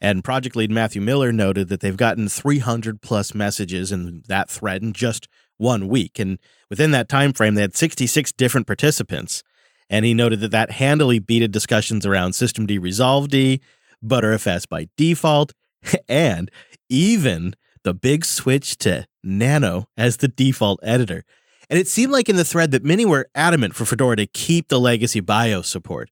And 0.00 0.24
project 0.24 0.56
lead 0.56 0.70
Matthew 0.70 1.02
Miller 1.02 1.32
noted 1.32 1.68
that 1.68 1.80
they've 1.80 1.96
gotten 1.96 2.28
300 2.28 3.02
plus 3.02 3.34
messages 3.34 3.92
in 3.92 4.22
that 4.28 4.48
thread 4.48 4.82
in 4.82 4.92
just 4.92 5.28
one 5.56 5.88
week. 5.88 6.18
And 6.18 6.38
within 6.70 6.90
that 6.92 7.08
time 7.08 7.32
frame, 7.32 7.54
they 7.54 7.62
had 7.62 7.76
66 7.76 8.32
different 8.32 8.66
participants. 8.66 9.42
And 9.90 10.04
he 10.04 10.14
noted 10.14 10.40
that 10.40 10.52
that 10.52 10.72
handily 10.72 11.18
beated 11.18 11.50
discussions 11.50 12.06
around 12.06 12.30
systemd 12.30 12.80
resolved, 12.80 13.34
Btrfs 14.04 14.68
by 14.68 14.88
default, 14.96 15.52
and 16.08 16.50
even 16.88 17.54
the 17.84 17.94
big 17.94 18.24
switch 18.24 18.76
to 18.78 19.06
Nano 19.22 19.86
as 19.96 20.18
the 20.18 20.28
default 20.28 20.80
editor. 20.82 21.24
And 21.68 21.78
it 21.78 21.88
seemed 21.88 22.12
like 22.12 22.28
in 22.28 22.36
the 22.36 22.44
thread 22.44 22.72
that 22.72 22.84
many 22.84 23.04
were 23.04 23.28
adamant 23.34 23.74
for 23.74 23.84
Fedora 23.84 24.16
to 24.16 24.26
keep 24.26 24.68
the 24.68 24.80
legacy 24.80 25.20
BIOS 25.20 25.68
support 25.68 26.10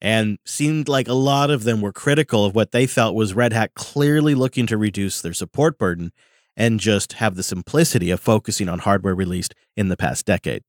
and 0.00 0.38
seemed 0.44 0.88
like 0.88 1.08
a 1.08 1.14
lot 1.14 1.50
of 1.50 1.64
them 1.64 1.80
were 1.80 1.92
critical 1.92 2.44
of 2.44 2.54
what 2.54 2.72
they 2.72 2.86
felt 2.86 3.14
was 3.14 3.34
Red 3.34 3.52
Hat 3.52 3.74
clearly 3.74 4.34
looking 4.34 4.66
to 4.66 4.76
reduce 4.76 5.20
their 5.20 5.32
support 5.32 5.78
burden 5.78 6.12
and 6.56 6.80
just 6.80 7.14
have 7.14 7.36
the 7.36 7.42
simplicity 7.42 8.10
of 8.10 8.20
focusing 8.20 8.68
on 8.68 8.80
hardware 8.80 9.14
released 9.14 9.54
in 9.76 9.88
the 9.88 9.96
past 9.96 10.26
decade. 10.26 10.62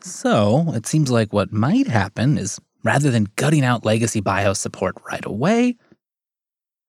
So 0.00 0.72
it 0.74 0.86
seems 0.86 1.10
like 1.10 1.32
what 1.32 1.52
might 1.52 1.86
happen 1.86 2.36
is 2.36 2.60
rather 2.84 3.10
than 3.10 3.28
gutting 3.36 3.64
out 3.64 3.84
legacy 3.84 4.20
BIOS 4.20 4.60
support 4.60 4.94
right 5.10 5.24
away, 5.24 5.76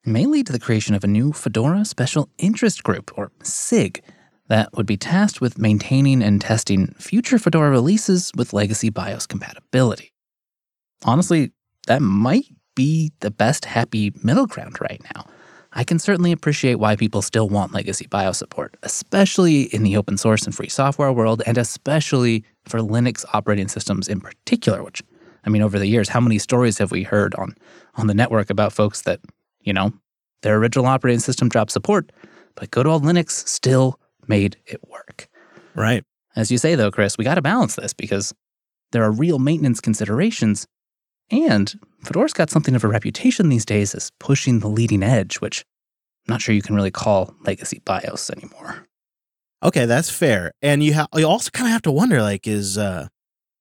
may 0.06 0.28
lead 0.28 0.46
to 0.46 0.54
the 0.54 0.60
creation 0.60 0.94
of 0.94 1.04
a 1.04 1.08
new 1.08 1.34
Fedora 1.34 1.84
Special 1.86 2.30
Interest 2.38 2.84
Group, 2.84 3.12
or 3.18 3.32
SIG, 3.42 4.04
that 4.48 4.70
would 4.74 4.86
be 4.86 4.98
tasked 4.98 5.42
with 5.42 5.58
maintaining 5.58 6.22
and 6.22 6.40
testing 6.40 6.94
future 7.00 7.40
Fedora 7.40 7.72
releases 7.72 8.32
with 8.36 8.54
legacy 8.54 8.90
BIOS 8.90 9.26
compatibility 9.26 10.12
honestly, 11.06 11.52
that 11.88 12.02
might 12.02 12.46
be 12.76 13.12
the 13.22 13.32
best 13.32 13.66
happy 13.66 14.14
middle 14.24 14.48
ground 14.48 14.78
right 14.82 15.02
now. 15.16 15.26
I 15.78 15.84
can 15.84 16.00
certainly 16.00 16.32
appreciate 16.32 16.76
why 16.76 16.96
people 16.96 17.22
still 17.22 17.50
want 17.50 17.74
legacy 17.74 18.08
BIOS 18.08 18.38
support, 18.38 18.78
especially 18.84 19.64
in 19.64 19.84
the 19.84 19.98
open 19.98 20.18
source 20.18 20.44
and 20.44 20.56
free 20.56 20.70
software 20.70 21.12
world, 21.12 21.42
and 21.46 21.58
especially 21.58 22.46
for 22.66 22.80
Linux 22.80 23.26
operating 23.34 23.68
systems 23.68 24.08
in 24.08 24.22
particular, 24.22 24.84
which 24.84 25.04
I 25.46 25.50
mean, 25.50 25.62
over 25.62 25.78
the 25.80 25.88
years, 25.88 26.10
how 26.10 26.20
many 26.20 26.40
stories 26.40 26.78
have 26.80 26.92
we 26.92 27.04
heard 27.04 27.36
on 27.36 27.56
on 27.96 28.08
the 28.08 28.14
network 28.14 28.50
about 28.50 28.74
folks 28.74 29.04
that, 29.04 29.20
you 29.62 29.74
know, 29.74 29.94
their 30.42 30.58
original 30.58 30.86
operating 30.86 31.20
system 31.20 31.50
dropped 31.50 31.72
support, 31.72 32.12
but 32.56 32.72
good 32.72 32.88
old 32.88 33.04
Linux 33.04 33.32
still 33.48 34.00
made 34.28 34.58
it 34.66 34.82
work. 34.88 35.28
Right. 35.76 36.04
As 36.36 36.52
you 36.52 36.58
say 36.58 36.76
though, 36.76 36.92
Chris, 36.92 37.18
we 37.18 37.24
got 37.24 37.36
to 37.36 37.42
balance 37.42 37.76
this 37.76 37.94
because 37.94 38.34
there 38.92 39.04
are 39.04 39.12
real 39.12 39.40
maintenance 39.40 39.80
considerations 39.80 40.68
and 41.32 41.74
Fedora's 42.04 42.34
got 42.34 42.50
something 42.50 42.76
of 42.76 42.84
a 42.84 42.88
reputation 42.88 43.50
these 43.50 43.66
days 43.66 43.96
as 43.96 44.12
pushing 44.20 44.60
the 44.60 44.68
leading 44.68 45.02
edge, 45.02 45.38
which 45.38 45.66
I'm 46.28 46.34
not 46.34 46.42
sure 46.42 46.54
you 46.54 46.62
can 46.62 46.76
really 46.76 46.92
call 46.92 47.34
legacy 47.46 47.82
BIOS 47.84 48.30
anymore. 48.30 48.86
Okay, 49.64 49.86
that's 49.86 50.10
fair. 50.10 50.52
And 50.62 50.84
you, 50.84 50.94
ha- 50.94 51.08
you 51.16 51.28
also 51.28 51.50
kind 51.50 51.68
of 51.68 51.72
have 51.72 51.82
to 51.84 51.92
wonder 51.92 52.22
like, 52.22 52.46
is 52.46 52.78
uh, 52.78 53.08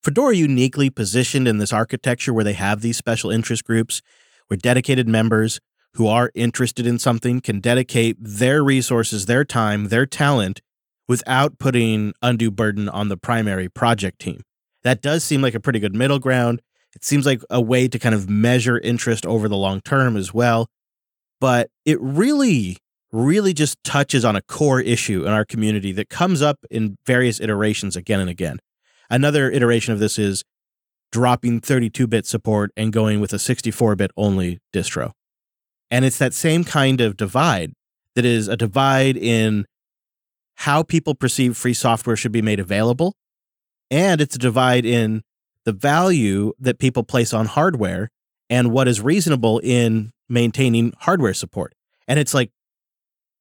Fedora 0.05 0.37
uniquely 0.37 0.91
positioned 0.91 1.49
in 1.49 1.57
this 1.57 1.73
architecture 1.73 2.35
where 2.35 2.45
they 2.45 2.53
have 2.53 2.83
these 2.83 2.99
special 2.99 3.31
interest 3.31 3.65
groups 3.65 4.03
where 4.49 4.59
dedicated 4.59 5.09
members 5.09 5.61
who 5.95 6.07
are 6.07 6.31
interested 6.35 6.87
in 6.87 6.99
something 6.99 7.41
can 7.41 7.59
dedicate 7.59 8.19
their 8.21 8.63
resources, 8.63 9.25
their 9.25 9.47
time, 9.47 9.89
their 9.89 10.05
talent 10.05 10.61
without 11.09 11.59
putting 11.59 12.13
undue 12.21 12.51
burden 12.51 12.87
on 12.87 13.09
the 13.09 13.17
primary 13.17 13.67
project 13.71 14.19
team? 14.19 14.43
That 14.83 15.01
does 15.01 15.25
seem 15.25 15.41
like 15.41 15.55
a 15.55 15.61
pretty 15.61 15.79
good 15.81 15.95
middle 15.95 16.19
ground. 16.19 16.61
It 16.95 17.03
seems 17.03 17.25
like 17.25 17.41
a 17.49 17.63
way 17.63 17.89
to 17.89 17.99
kind 17.99 18.15
of 18.15 18.29
measure 18.29 18.79
interest 18.79 19.25
over 19.25 19.49
the 19.49 19.57
long 19.57 19.81
term 19.81 20.19
as 20.19 20.35
well. 20.35 20.67
But 21.41 21.71
it 21.87 21.99
really, 22.03 22.77
really 23.11 23.55
just 23.55 23.83
touches 23.85 24.23
on 24.23 24.37
a 24.37 24.43
core 24.43 24.83
issue 24.83 25.25
in 25.25 25.33
our 25.33 25.47
community 25.47 25.93
that 25.93 26.11
comes 26.11 26.43
up 26.43 26.59
in 26.71 26.99
various 27.07 27.41
iterations 27.41 27.97
again 27.97 28.21
and 28.21 28.29
again. 28.29 28.59
Another 29.11 29.51
iteration 29.51 29.93
of 29.93 29.99
this 29.99 30.19
is 30.19 30.45
dropping 31.13 31.61
32 31.61 32.07
bit 32.07 32.27
support 32.27 32.71
and 32.77 32.93
going 32.93 33.21
with 33.21 33.33
a 33.33 33.39
64 33.39 33.97
bit 33.97 34.11
only 34.17 34.61
distro. 34.73 35.13
And 35.91 36.05
it's 36.05 36.19
that 36.19 36.35
same 36.35 36.65
kind 36.65 37.01
of 37.01 37.17
divide 37.17 37.73
that 38.15 38.25
is 38.25 38.49
a 38.49 38.57
divide 38.57 39.17
in 39.17 39.67
how 40.57 40.83
people 40.83 41.15
perceive 41.15 41.57
free 41.57 41.75
software 41.75 42.17
should 42.17 42.33
be 42.33 42.43
made 42.43 42.61
available. 42.61 43.15
And 43.91 44.21
it's 44.21 44.37
a 44.37 44.39
divide 44.39 44.85
in 44.85 45.23
the 45.65 45.73
value 45.73 46.53
that 46.59 46.79
people 46.79 47.05
place 47.05 47.33
on 47.33 47.47
hardware 47.47 48.11
and 48.51 48.73
what 48.73 48.89
is 48.89 49.01
reasonable 49.01 49.61
in 49.61 50.13
maintaining 50.29 50.93
hardware 51.01 51.35
support. 51.35 51.75
And 52.07 52.19
it's 52.19 52.35
like 52.35 52.51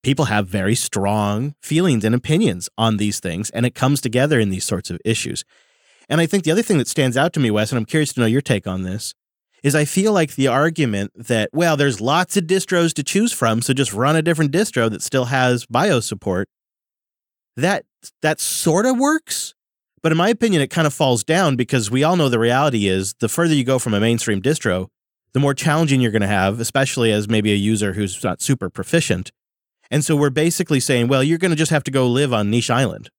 people 0.04 0.26
have 0.26 0.48
very 0.48 0.76
strong 0.76 1.56
feelings 1.62 2.04
and 2.04 2.14
opinions 2.14 2.70
on 2.78 2.98
these 2.98 3.20
things, 3.20 3.50
and 3.52 3.66
it 3.66 3.74
comes 3.74 4.02
together 4.02 4.40
in 4.40 4.50
these 4.50 4.66
sorts 4.66 4.90
of 4.90 5.00
issues. 5.04 5.44
And 6.10 6.20
I 6.22 6.26
think 6.26 6.44
the 6.44 6.52
other 6.52 6.62
thing 6.62 6.78
that 6.78 6.88
stands 6.88 7.18
out 7.18 7.34
to 7.34 7.40
me, 7.40 7.50
Wes, 7.50 7.72
and 7.72 7.80
I'm 7.80 7.86
curious 7.86 8.14
to 8.14 8.20
know 8.20 8.26
your 8.26 8.42
take 8.42 8.68
on 8.68 8.84
this, 8.84 9.14
is 9.64 9.74
I 9.74 9.86
feel 9.86 10.12
like 10.12 10.36
the 10.36 10.50
argument 10.50 11.12
that, 11.16 11.50
well, 11.54 11.78
there's 11.78 12.02
lots 12.02 12.36
of 12.36 12.44
distros 12.44 12.94
to 12.96 13.04
choose 13.04 13.32
from, 13.32 13.62
so 13.62 13.74
just 13.74 13.94
run 13.94 14.18
a 14.18 14.22
different 14.22 14.52
distro 14.52 14.92
that 14.92 15.02
still 15.02 15.26
has 15.26 15.66
BIOS 15.66 16.06
support. 16.06 16.50
That 17.56 17.86
that 18.22 18.42
sort 18.42 18.86
of 18.86 18.98
works, 18.98 19.54
but 20.02 20.12
in 20.12 20.18
my 20.18 20.28
opinion, 20.28 20.62
it 20.62 20.70
kind 20.70 20.86
of 20.86 20.94
falls 20.94 21.24
down 21.24 21.56
because 21.56 21.90
we 21.90 22.04
all 22.04 22.18
know 22.18 22.28
the 22.28 22.40
reality 22.40 22.88
is 22.88 23.14
the 23.20 23.30
further 23.30 23.54
you 23.54 23.64
go 23.64 23.80
from 23.80 23.94
a 23.94 24.02
mainstream 24.02 24.42
distro, 24.42 24.88
the 25.34 25.40
more 25.40 25.54
challenging 25.54 26.02
you're 26.02 26.12
going 26.12 26.22
to 26.24 26.28
have, 26.28 26.60
especially 26.60 27.12
as 27.12 27.30
maybe 27.30 27.54
a 27.54 27.56
user 27.56 27.94
who's 27.94 28.22
not 28.24 28.42
super 28.42 28.70
proficient. 28.70 29.32
And 29.92 30.04
so 30.04 30.16
we're 30.16 30.30
basically 30.30 30.80
saying, 30.80 31.08
well, 31.08 31.24
you're 31.24 31.38
going 31.38 31.52
to 31.52 31.58
just 31.58 31.72
have 31.72 31.84
to 31.84 31.92
go 31.92 32.08
live 32.08 32.34
on 32.34 32.50
niche 32.50 32.70
island. 32.70 33.10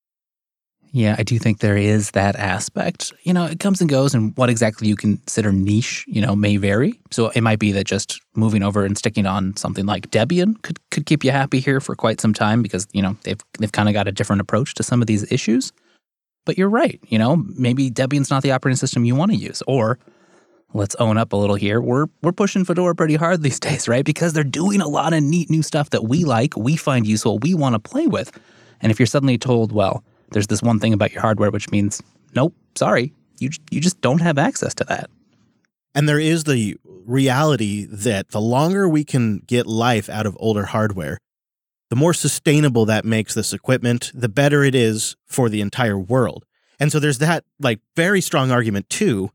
Yeah, 0.95 1.17
I 1.19 1.25
do 1.25 1.41
think 1.41 1.59
there 1.59 1.77
is 1.77 2.13
that 2.13 2.37
aspect. 2.37 3.13
You 3.25 3.33
know, 3.33 3.47
it 3.47 3.59
comes 3.59 3.81
and 3.81 3.91
goes, 3.91 4.15
and 4.15 4.33
what 4.37 4.49
exactly 4.49 4.87
you 4.87 4.95
consider 4.95 5.51
niche, 5.51 6.05
you 6.07 6.21
know, 6.21 6.37
may 6.37 6.57
vary. 6.57 7.01
So 7.11 7.31
it 7.31 7.41
might 7.41 7.59
be 7.59 7.73
that 7.73 7.85
just 7.85 8.21
moving 8.37 8.63
over 8.63 8.85
and 8.85 8.97
sticking 8.97 9.27
on 9.27 9.57
something 9.57 9.87
like 9.87 10.09
Debian 10.11 10.63
could 10.63 10.79
could 10.91 11.05
keep 11.05 11.25
you 11.25 11.33
happy 11.33 11.59
here 11.59 11.81
for 11.81 11.97
quite 11.97 12.21
some 12.21 12.33
time 12.33 12.63
because 12.63 12.87
you 12.93 13.03
know 13.03 13.17
they've 13.25 13.41
they've 13.59 13.73
kind 13.73 13.89
of 13.89 13.93
got 13.93 14.07
a 14.07 14.13
different 14.13 14.41
approach 14.41 14.75
to 14.75 14.85
some 14.85 15.01
of 15.01 15.09
these 15.09 15.31
issues. 15.33 15.73
But 16.47 16.59
you're 16.59 16.71
right. 16.71 17.01
You 17.09 17.19
know, 17.19 17.43
maybe 17.57 17.91
Debian's 17.91 18.31
not 18.31 18.45
the 18.45 18.53
operating 18.53 18.77
system 18.77 19.05
you 19.05 19.17
want 19.17 19.33
to 19.33 19.37
use. 19.37 19.65
Or 19.67 19.99
let's 20.75 20.95
own 20.97 21.17
up 21.17 21.33
a 21.33 21.37
little 21.37 21.55
here. 21.55 21.81
We're 21.81 22.07
we're 22.23 22.33
pushing 22.33 22.65
Fedora 22.65 22.95
pretty 22.95 23.15
hard 23.15 23.43
these 23.43 23.61
days, 23.69 23.89
right? 23.89 24.05
Because 24.05 24.35
they're 24.35 24.45
doing 24.45 24.81
a 24.81 24.89
lot 24.89 25.15
of 25.15 25.23
neat 25.23 25.49
new 25.49 25.63
stuff 25.63 25.91
that 25.91 26.05
we 26.05 26.25
like, 26.25 26.57
we 26.57 26.77
find 26.77 27.07
useful, 27.07 27.39
we 27.39 27.55
want 27.55 27.75
to 27.75 27.79
play 27.79 28.07
with. 28.07 28.39
And 28.83 28.93
if 28.93 28.99
you're 28.99 29.07
suddenly 29.07 29.39
told, 29.39 29.73
well, 29.73 30.05
there's 30.33 30.49
this 30.49 30.63
one 30.63 30.81
thing 30.81 30.93
about 30.93 31.13
your 31.13 31.23
hardware 31.23 31.51
which 31.51 31.71
means, 31.71 32.03
nope, 32.35 32.55
sorry, 32.75 33.13
you 33.39 33.51
you 33.71 33.81
just 33.81 34.01
don't 34.01 34.21
have 34.21 34.37
access 34.37 34.75
to 34.75 34.85
that. 34.85 35.09
And 35.95 36.09
there 36.09 36.19
is 36.19 36.45
the 36.45 36.77
reality 36.85 37.87
that 37.87 38.31
the 38.31 38.41
longer 38.41 38.89
we 38.89 39.05
can 39.05 39.39
get 39.47 39.67
life 39.67 40.09
out 40.09 40.27
of 40.27 40.37
older 40.41 40.65
hardware, 40.65 41.19
the 41.91 41.97
more 41.97 42.13
sustainable 42.13 42.87
that 42.87 43.05
makes 43.05 43.35
this 43.35 43.53
equipment, 43.53 44.11
the 44.13 44.29
better 44.29 44.65
it 44.65 44.75
is 44.75 45.15
for 45.27 45.49
the 45.49 45.61
entire 45.61 45.99
world. 45.99 46.45
And 46.81 46.91
so 46.91 46.99
there's 46.99 47.19
that 47.19 47.45
like 47.61 47.79
very 47.95 48.21
strong 48.21 48.51
argument 48.51 48.91
too. 48.91 49.31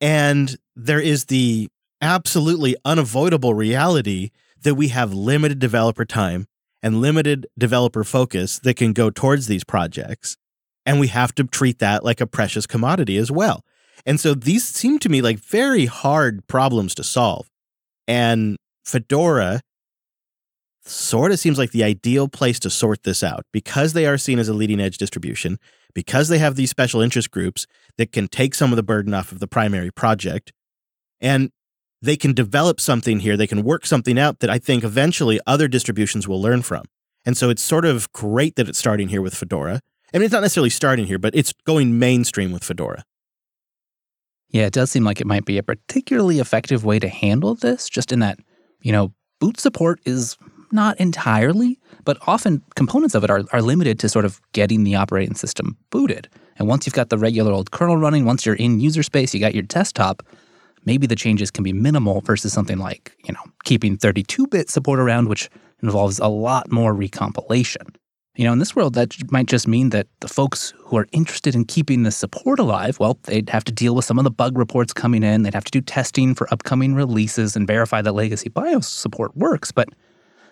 And 0.00 0.56
there 0.76 1.00
is 1.00 1.26
the 1.26 1.68
absolutely 2.00 2.76
unavoidable 2.84 3.54
reality 3.54 4.30
that 4.62 4.74
we 4.74 4.88
have 4.88 5.12
limited 5.12 5.58
developer 5.58 6.04
time 6.04 6.46
and 6.82 7.00
limited 7.00 7.46
developer 7.58 8.04
focus 8.04 8.58
that 8.60 8.74
can 8.74 8.92
go 8.92 9.10
towards 9.10 9.46
these 9.46 9.64
projects. 9.64 10.36
And 10.86 11.00
we 11.00 11.08
have 11.08 11.34
to 11.34 11.44
treat 11.44 11.80
that 11.80 12.04
like 12.04 12.20
a 12.20 12.26
precious 12.26 12.66
commodity 12.66 13.16
as 13.16 13.30
well. 13.30 13.64
And 14.06 14.20
so 14.20 14.34
these 14.34 14.64
seem 14.64 14.98
to 15.00 15.08
me 15.08 15.20
like 15.20 15.38
very 15.38 15.86
hard 15.86 16.46
problems 16.46 16.94
to 16.96 17.04
solve. 17.04 17.50
And 18.06 18.56
Fedora 18.84 19.60
sort 20.84 21.32
of 21.32 21.38
seems 21.38 21.58
like 21.58 21.72
the 21.72 21.84
ideal 21.84 22.28
place 22.28 22.58
to 22.60 22.70
sort 22.70 23.02
this 23.02 23.22
out 23.22 23.44
because 23.52 23.92
they 23.92 24.06
are 24.06 24.16
seen 24.16 24.38
as 24.38 24.48
a 24.48 24.54
leading 24.54 24.80
edge 24.80 24.96
distribution, 24.98 25.58
because 25.94 26.28
they 26.28 26.38
have 26.38 26.56
these 26.56 26.70
special 26.70 27.00
interest 27.00 27.30
groups 27.30 27.66
that 27.96 28.12
can 28.12 28.28
take 28.28 28.54
some 28.54 28.72
of 28.72 28.76
the 28.76 28.82
burden 28.82 29.14
off 29.14 29.32
of 29.32 29.40
the 29.40 29.48
primary 29.48 29.90
project. 29.90 30.52
And 31.20 31.50
they 32.00 32.16
can 32.16 32.32
develop 32.32 32.80
something 32.80 33.20
here, 33.20 33.36
they 33.36 33.46
can 33.46 33.64
work 33.64 33.84
something 33.84 34.18
out 34.18 34.38
that 34.40 34.50
I 34.50 34.58
think 34.58 34.84
eventually 34.84 35.40
other 35.46 35.66
distributions 35.66 36.28
will 36.28 36.40
learn 36.40 36.62
from. 36.62 36.84
And 37.24 37.36
so 37.36 37.50
it's 37.50 37.62
sort 37.62 37.84
of 37.84 38.10
great 38.12 38.56
that 38.56 38.68
it's 38.68 38.78
starting 38.78 39.08
here 39.08 39.20
with 39.20 39.34
Fedora. 39.34 39.80
I 40.14 40.18
mean, 40.18 40.24
it's 40.24 40.32
not 40.32 40.42
necessarily 40.42 40.70
starting 40.70 41.06
here, 41.06 41.18
but 41.18 41.34
it's 41.34 41.52
going 41.66 41.98
mainstream 41.98 42.52
with 42.52 42.64
Fedora. 42.64 43.04
Yeah, 44.50 44.66
it 44.66 44.72
does 44.72 44.90
seem 44.90 45.04
like 45.04 45.20
it 45.20 45.26
might 45.26 45.44
be 45.44 45.58
a 45.58 45.62
particularly 45.62 46.38
effective 46.38 46.84
way 46.84 46.98
to 46.98 47.08
handle 47.08 47.54
this, 47.54 47.88
just 47.88 48.12
in 48.12 48.20
that, 48.20 48.38
you 48.80 48.92
know, 48.92 49.12
boot 49.40 49.60
support 49.60 50.00
is 50.06 50.38
not 50.72 50.98
entirely, 50.98 51.78
but 52.08 52.16
often 52.26 52.62
components 52.74 53.14
of 53.14 53.22
it 53.22 53.28
are, 53.28 53.42
are 53.52 53.60
limited 53.60 53.98
to 53.98 54.08
sort 54.08 54.24
of 54.24 54.40
getting 54.54 54.82
the 54.82 54.94
operating 54.94 55.34
system 55.34 55.76
booted. 55.90 56.26
And 56.56 56.66
once 56.66 56.86
you've 56.86 56.94
got 56.94 57.10
the 57.10 57.18
regular 57.18 57.52
old 57.52 57.70
kernel 57.70 57.98
running, 57.98 58.24
once 58.24 58.46
you're 58.46 58.54
in 58.54 58.80
user 58.80 59.02
space, 59.02 59.34
you 59.34 59.40
got 59.40 59.52
your 59.52 59.64
desktop, 59.64 60.22
maybe 60.86 61.06
the 61.06 61.14
changes 61.14 61.50
can 61.50 61.64
be 61.64 61.74
minimal 61.74 62.22
versus 62.22 62.50
something 62.50 62.78
like, 62.78 63.14
you 63.24 63.34
know, 63.34 63.42
keeping 63.64 63.98
32-bit 63.98 64.70
support 64.70 64.98
around, 64.98 65.28
which 65.28 65.50
involves 65.82 66.18
a 66.18 66.28
lot 66.28 66.72
more 66.72 66.94
recompilation. 66.94 67.94
You 68.36 68.46
know, 68.46 68.54
in 68.54 68.58
this 68.58 68.74
world, 68.74 68.94
that 68.94 69.30
might 69.30 69.44
just 69.44 69.68
mean 69.68 69.90
that 69.90 70.06
the 70.20 70.28
folks 70.28 70.72
who 70.78 70.96
are 70.96 71.08
interested 71.12 71.54
in 71.54 71.66
keeping 71.66 72.04
the 72.04 72.10
support 72.10 72.58
alive, 72.58 72.98
well, 72.98 73.18
they'd 73.24 73.50
have 73.50 73.64
to 73.64 73.72
deal 73.72 73.94
with 73.94 74.06
some 74.06 74.16
of 74.16 74.24
the 74.24 74.30
bug 74.30 74.56
reports 74.56 74.94
coming 74.94 75.22
in. 75.22 75.42
They'd 75.42 75.52
have 75.52 75.64
to 75.64 75.70
do 75.70 75.82
testing 75.82 76.34
for 76.34 76.50
upcoming 76.50 76.94
releases 76.94 77.54
and 77.54 77.66
verify 77.66 78.00
that 78.00 78.12
legacy 78.12 78.48
BIOS 78.48 78.88
support 78.88 79.36
works. 79.36 79.72
But, 79.72 79.90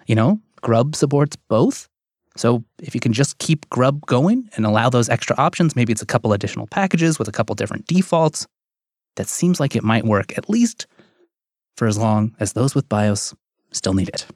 you 0.07 0.15
know, 0.15 0.43
Grub 0.61 0.97
supports 0.97 1.37
both. 1.49 1.89
So 2.37 2.65
if 2.83 2.95
you 2.95 3.01
can 3.01 3.13
just 3.13 3.39
keep 3.39 3.69
Grub 3.71 4.05
going 4.07 4.49
and 4.57 4.67
allow 4.67 4.91
those 4.91 5.09
extra 5.09 5.37
options, 5.37 5.75
maybe 5.75 5.93
it's 5.93 6.03
a 6.03 6.07
couple 6.07 6.33
additional 6.33 6.67
packages 6.67 7.19
with 7.19 7.29
a 7.29 7.33
couple 7.33 7.55
different 7.55 7.87
defaults, 7.87 8.47
that 9.17 9.29
seems 9.29 9.59
like 9.59 9.75
it 9.75 9.83
might 9.83 10.05
work, 10.05 10.37
at 10.37 10.49
least 10.49 10.87
for 11.77 11.87
as 11.87 11.99
long 11.99 12.35
as 12.39 12.53
those 12.53 12.75
with 12.75 12.89
BIOS 12.89 13.35
still 13.73 13.95
need 13.95 14.09
it. 14.09 14.27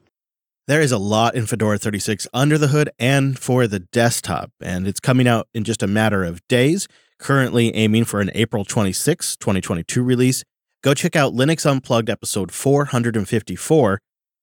There 0.67 0.81
is 0.81 0.93
a 0.93 0.99
lot 0.99 1.35
in 1.35 1.47
Fedora 1.47 1.79
36 1.79 2.29
under 2.33 2.57
the 2.57 2.69
hood 2.69 2.91
and 2.99 3.39
for 3.39 3.67
the 3.67 3.81
desktop, 3.81 4.53
and 4.61 4.87
it's 4.87 5.01
coming 5.01 5.27
out 5.27 5.49
in 5.53 5.65
just 5.65 5.83
a 5.83 5.87
matter 5.87 6.23
of 6.25 6.47
days. 6.49 6.87
Currently 7.19 7.75
aiming 7.75 8.05
for 8.05 8.21
an 8.21 8.31
April 8.35 8.65
26, 8.65 9.37
2022 9.37 10.03
release. 10.03 10.45
Go 10.83 10.95
check 10.95 11.17
out 11.17 11.35
Linux 11.35 11.71
Unplugged 11.71 12.09
episode 12.09 12.53
454 12.53 13.99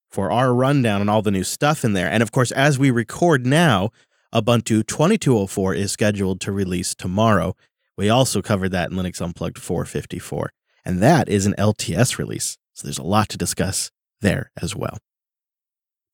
for 0.09 0.31
our 0.31 0.53
rundown 0.53 1.01
on 1.01 1.09
all 1.09 1.21
the 1.21 1.31
new 1.31 1.43
stuff 1.43 1.83
in 1.83 1.93
there. 1.93 2.09
And 2.09 2.23
of 2.23 2.31
course, 2.31 2.51
as 2.51 2.79
we 2.79 2.91
record 2.91 3.45
now, 3.45 3.91
Ubuntu 4.33 4.85
2204 4.85 5.73
is 5.73 5.91
scheduled 5.91 6.41
to 6.41 6.51
release 6.51 6.93
tomorrow. 6.93 7.55
We 7.97 8.09
also 8.09 8.41
covered 8.41 8.69
that 8.69 8.91
in 8.91 8.97
Linux 8.97 9.21
Unplugged 9.21 9.57
454, 9.57 10.51
and 10.85 11.01
that 11.01 11.27
is 11.27 11.45
an 11.45 11.55
LTS 11.57 12.17
release. 12.17 12.57
So 12.73 12.87
there's 12.87 12.99
a 12.99 13.03
lot 13.03 13.29
to 13.29 13.37
discuss 13.37 13.91
there 14.21 14.51
as 14.61 14.75
well. 14.75 14.97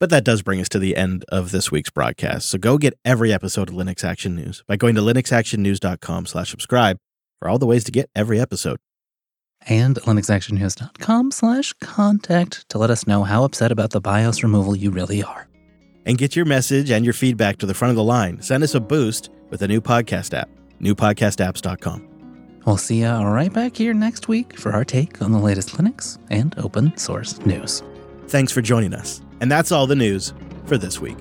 But 0.00 0.10
that 0.10 0.24
does 0.24 0.42
bring 0.42 0.60
us 0.60 0.68
to 0.70 0.78
the 0.78 0.96
end 0.96 1.24
of 1.28 1.50
this 1.50 1.70
week's 1.70 1.90
broadcast. 1.90 2.48
So 2.48 2.58
go 2.58 2.78
get 2.78 2.98
every 3.04 3.32
episode 3.32 3.68
of 3.68 3.74
Linux 3.74 4.04
Action 4.04 4.34
News 4.34 4.62
by 4.66 4.76
going 4.76 4.94
to 4.96 5.00
linuxactionnews.com 5.00 6.26
slash 6.26 6.50
subscribe 6.50 6.98
for 7.38 7.48
all 7.48 7.58
the 7.58 7.66
ways 7.66 7.84
to 7.84 7.92
get 7.92 8.10
every 8.14 8.40
episode. 8.40 8.78
And 9.68 9.96
linuxactionnews.com 9.96 11.30
slash 11.30 11.72
contact 11.74 12.68
to 12.68 12.78
let 12.78 12.90
us 12.90 13.06
know 13.06 13.24
how 13.24 13.44
upset 13.44 13.72
about 13.72 13.90
the 13.90 14.00
BIOS 14.00 14.42
removal 14.42 14.76
you 14.76 14.90
really 14.90 15.22
are. 15.22 15.48
And 16.06 16.18
get 16.18 16.36
your 16.36 16.44
message 16.44 16.90
and 16.90 17.04
your 17.04 17.14
feedback 17.14 17.56
to 17.58 17.66
the 17.66 17.74
front 17.74 17.90
of 17.90 17.96
the 17.96 18.04
line. 18.04 18.42
Send 18.42 18.62
us 18.62 18.74
a 18.74 18.80
boost 18.80 19.30
with 19.48 19.62
a 19.62 19.68
new 19.68 19.80
podcast 19.80 20.34
app, 20.34 20.50
newpodcastapps.com. 20.80 22.08
We'll 22.66 22.76
see 22.78 23.02
you 23.02 23.10
right 23.10 23.52
back 23.52 23.76
here 23.76 23.94
next 23.94 24.28
week 24.28 24.58
for 24.58 24.72
our 24.72 24.84
take 24.84 25.20
on 25.20 25.32
the 25.32 25.38
latest 25.38 25.70
Linux 25.76 26.18
and 26.30 26.54
open 26.58 26.96
source 26.96 27.38
news. 27.44 27.82
Thanks 28.28 28.52
for 28.52 28.62
joining 28.62 28.94
us. 28.94 29.20
And 29.40 29.50
that's 29.50 29.72
all 29.72 29.86
the 29.86 29.96
news 29.96 30.32
for 30.66 30.78
this 30.78 31.00
week. 31.00 31.18